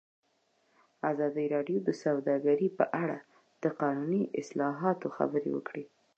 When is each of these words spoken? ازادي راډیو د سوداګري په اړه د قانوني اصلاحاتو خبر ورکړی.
ازادي 1.11 1.45
راډیو 1.55 1.79
د 1.83 1.89
سوداګري 2.03 2.67
په 2.79 2.85
اړه 3.03 3.17
د 3.63 3.65
قانوني 3.81 4.23
اصلاحاتو 4.41 5.07
خبر 5.17 5.41
ورکړی. 5.49 5.83